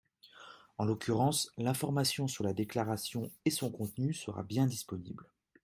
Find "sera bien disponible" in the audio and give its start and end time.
4.15-5.29